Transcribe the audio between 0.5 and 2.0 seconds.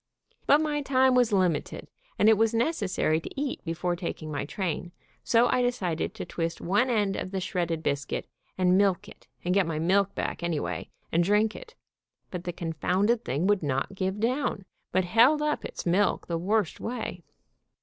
my time was limited,